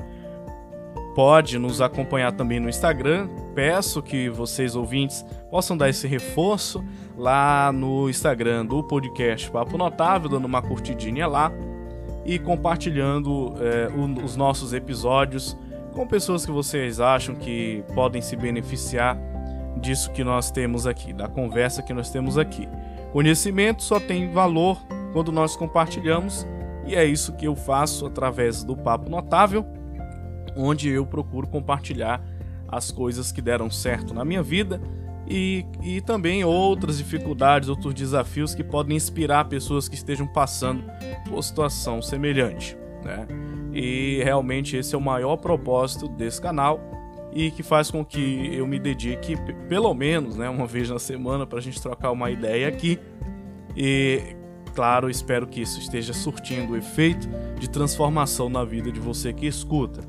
pode 1.14 1.57
nos 1.59 1.81
acompanhar 1.81 2.33
também 2.33 2.59
no 2.59 2.68
Instagram. 2.68 3.29
Peço 3.55 4.03
que 4.03 4.29
vocês 4.29 4.75
ouvintes 4.75 5.25
possam 5.49 5.77
dar 5.77 5.88
esse 5.88 6.09
reforço 6.09 6.85
lá 7.16 7.70
no 7.73 8.11
Instagram 8.11 8.66
do 8.66 8.83
podcast 8.83 9.49
Papo 9.51 9.79
Notável, 9.79 10.29
dando 10.29 10.47
uma 10.47 10.61
curtidinha 10.61 11.29
lá 11.29 11.53
e 12.25 12.38
compartilhando 12.38 13.55
eh, 13.61 13.88
os 14.25 14.35
nossos 14.35 14.73
episódios 14.73 15.57
com 15.92 16.07
pessoas 16.07 16.44
que 16.44 16.51
vocês 16.51 16.99
acham 16.99 17.35
que 17.35 17.85
podem 17.94 18.20
se 18.20 18.35
beneficiar 18.35 19.16
disso 19.77 20.11
que 20.11 20.25
nós 20.25 20.51
temos 20.51 20.87
aqui, 20.87 21.12
da 21.12 21.29
conversa 21.29 21.83
que 21.83 21.92
nós 21.92 22.11
temos 22.11 22.37
aqui. 22.37 22.66
Conhecimento 23.14 23.81
só 23.81 24.00
tem 24.00 24.33
valor 24.33 24.77
quando 25.12 25.31
nós 25.31 25.55
compartilhamos, 25.55 26.44
e 26.85 26.96
é 26.96 27.05
isso 27.05 27.33
que 27.37 27.46
eu 27.46 27.55
faço 27.55 28.05
através 28.07 28.64
do 28.64 28.77
Papo 28.77 29.09
Notável, 29.09 29.64
onde 30.57 30.88
eu 30.88 31.07
procuro 31.07 31.46
compartilhar 31.46 32.20
as 32.66 32.90
coisas 32.90 33.31
que 33.31 33.40
deram 33.40 33.70
certo 33.70 34.12
na 34.12 34.24
minha 34.24 34.42
vida 34.42 34.81
e, 35.29 35.64
e 35.81 36.00
também 36.00 36.42
outras 36.42 36.98
dificuldades, 36.98 37.68
outros 37.68 37.94
desafios 37.94 38.53
que 38.53 38.64
podem 38.64 38.96
inspirar 38.96 39.44
pessoas 39.44 39.88
que 39.88 39.94
estejam 39.94 40.27
passando 40.27 40.83
por 41.29 41.40
situação 41.40 42.03
semelhante. 42.03 42.77
Né? 43.05 43.29
E 43.72 44.24
realmente 44.24 44.77
esse 44.77 44.92
é 44.92 44.98
o 44.98 45.00
maior 45.00 45.37
propósito 45.37 46.09
desse 46.09 46.40
canal 46.42 46.81
e 47.35 47.51
que 47.51 47.62
faz 47.62 47.90
com 47.90 48.05
que 48.05 48.55
eu 48.55 48.66
me 48.66 48.79
dedique 48.79 49.37
pelo 49.68 49.92
menos 49.92 50.37
né, 50.37 50.49
uma 50.49 50.66
vez 50.68 50.88
na 50.88 50.99
semana 50.99 51.47
para 51.47 51.59
a 51.59 51.62
gente 51.62 51.81
trocar 51.81 52.11
uma 52.11 52.31
ideia 52.31 52.68
aqui. 52.68 52.99
E 53.77 54.37
claro, 54.75 55.11
espero 55.11 55.47
que 55.47 55.61
isso 55.61 55.79
esteja 55.81 56.12
surtindo 56.12 56.73
o 56.73 56.77
efeito 56.77 57.29
de 57.59 57.68
transformação 57.68 58.49
na 58.49 58.64
vida 58.64 58.90
de 58.90 59.01
você 59.01 59.33
que 59.33 59.47
escuta. 59.47 60.01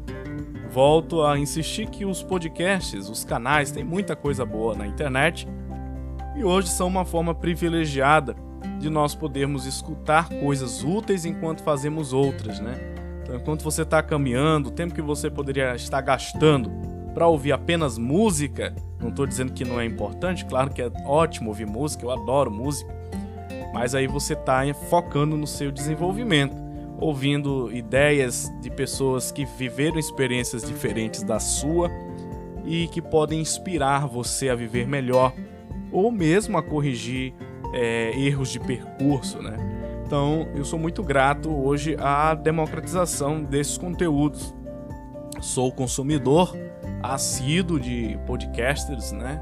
Volto 0.72 1.24
a 1.24 1.40
insistir 1.40 1.88
que 1.88 2.06
os 2.06 2.22
podcasts, 2.22 3.10
os 3.10 3.24
canais, 3.24 3.72
têm 3.72 3.84
muita 3.84 4.16
coisa 4.16 4.46
boa 4.46 4.76
na 4.76 4.86
internet 4.86 5.48
e 6.36 6.44
hoje 6.44 6.70
são 6.70 6.88
uma 6.88 7.06
forma 7.06 7.34
privilegiada 7.34 8.34
de 8.34 8.46
de 8.86 8.90
nós 8.90 9.16
podermos 9.16 9.66
escutar 9.66 10.30
coisas 10.30 10.84
úteis 10.84 11.26
enquanto 11.26 11.64
fazemos 11.64 12.14
outras, 12.14 12.60
né? 12.60 12.76
Então, 13.24 13.36
enquanto 13.36 13.64
você 13.64 13.82
está 13.82 14.04
caminhando, 14.04 14.70
o 14.70 14.72
tempo 14.72 14.94
que 14.94 15.02
você 15.02 15.30
poderia 15.30 15.76
estar 15.76 16.02
gastando 16.02 16.72
para 17.16 17.28
ouvir 17.28 17.54
apenas 17.54 17.98
música, 17.98 18.76
não 19.00 19.08
estou 19.08 19.26
dizendo 19.26 19.54
que 19.54 19.64
não 19.64 19.80
é 19.80 19.86
importante, 19.86 20.46
claro 20.46 20.70
que 20.70 20.82
é 20.82 20.92
ótimo 21.06 21.50
ouvir 21.50 21.66
música, 21.66 22.06
eu 22.06 22.12
adoro 22.12 22.52
música, 22.52 22.94
mas 23.74 23.96
aí 23.96 24.06
você 24.06 24.34
está 24.34 24.62
focando 24.90 25.38
no 25.38 25.48
seu 25.48 25.72
desenvolvimento, 25.72 26.56
ouvindo 27.00 27.72
ideias 27.74 28.52
de 28.62 28.70
pessoas 28.70 29.32
que 29.32 29.46
viveram 29.46 29.98
experiências 29.98 30.68
diferentes 30.68 31.24
da 31.24 31.40
sua 31.40 31.90
e 32.66 32.88
que 32.90 33.02
podem 33.02 33.40
inspirar 33.40 34.08
você 34.08 34.50
a 34.50 34.56
viver 34.56 34.86
melhor 34.86 35.34
ou 35.94 36.12
mesmo 36.12 36.58
a 36.58 36.64
corrigir 36.64 37.34
é, 37.74 38.12
erros 38.20 38.50
de 38.50 38.60
percurso, 38.60 39.42
né? 39.42 39.56
Então, 40.06 40.48
eu 40.54 40.66
sou 40.66 40.78
muito 40.78 41.02
grato 41.02 41.50
hoje 41.50 41.96
à 41.98 42.36
democratização 42.36 43.42
desses 43.42 43.78
conteúdos. 43.78 44.54
Sou 45.42 45.72
consumidor 45.72 46.56
assíduo 47.14 47.80
de 47.80 48.18
podcasters, 48.26 49.12
né? 49.12 49.42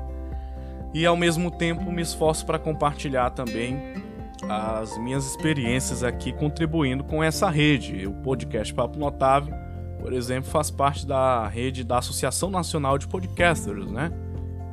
E 0.93 1.06
ao 1.06 1.17
mesmo 1.17 1.49
tempo 1.49 1.91
me 1.91 2.02
esforço 2.02 2.45
para 2.45 2.60
compartilhar 2.60 3.32
também 3.32 3.93
as 4.47 4.97
minhas 4.97 5.26
experiências 5.26 6.04
aqui 6.04 6.32
contribuindo 6.34 7.04
com 7.04 7.23
essa 7.23 7.49
rede. 7.49 8.06
O 8.06 8.13
podcast 8.13 8.73
Papo 8.73 8.99
Notável, 8.99 9.54
por 9.99 10.13
exemplo, 10.13 10.49
faz 10.49 10.69
parte 10.69 11.08
da 11.08 11.47
rede 11.47 11.84
da 11.84 11.97
Associação 11.97 12.49
Nacional 12.49 12.97
de 12.97 13.08
Podcasters, 13.08 13.89
né? 13.89 14.12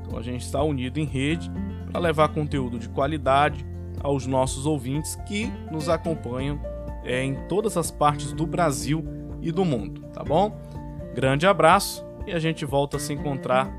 Então 0.04 0.18
a 0.18 0.22
gente 0.22 0.42
está 0.42 0.62
unido 0.62 0.98
em 0.98 1.04
rede 1.04 1.50
para 1.90 2.00
levar 2.00 2.28
conteúdo 2.28 2.78
de 2.78 2.88
qualidade 2.88 3.64
aos 4.02 4.26
nossos 4.26 4.66
ouvintes 4.66 5.14
que 5.26 5.50
nos 5.70 5.88
acompanham 5.88 6.60
é, 7.04 7.22
em 7.22 7.34
todas 7.48 7.76
as 7.76 7.90
partes 7.90 8.32
do 8.32 8.46
Brasil 8.46 9.04
e 9.40 9.50
do 9.50 9.64
mundo, 9.64 10.02
tá 10.12 10.22
bom? 10.22 10.58
Grande 11.14 11.46
abraço 11.46 12.09
e 12.26 12.32
a 12.32 12.38
gente 12.38 12.64
volta 12.64 12.96
a 12.96 13.00
se 13.00 13.12
encontrar 13.12 13.70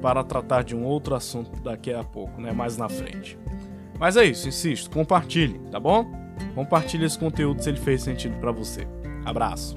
para 0.00 0.22
tratar 0.22 0.62
de 0.62 0.76
um 0.76 0.84
outro 0.84 1.14
assunto 1.14 1.60
daqui 1.60 1.92
a 1.92 2.04
pouco, 2.04 2.40
né? 2.40 2.52
Mais 2.52 2.76
na 2.76 2.88
frente. 2.88 3.38
Mas 3.98 4.16
é 4.16 4.24
isso, 4.24 4.48
insisto, 4.48 4.90
compartilhe, 4.90 5.58
tá 5.70 5.80
bom? 5.80 6.06
Compartilhe 6.54 7.06
esse 7.06 7.18
conteúdo 7.18 7.62
se 7.62 7.70
ele 7.70 7.78
fez 7.78 8.02
sentido 8.02 8.38
para 8.38 8.52
você. 8.52 8.86
Abraço. 9.24 9.74